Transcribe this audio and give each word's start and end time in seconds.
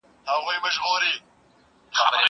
زه 0.27 0.31
بايد 0.45 0.75
کالي 0.83 1.11
وپرېولم!! 1.17 2.17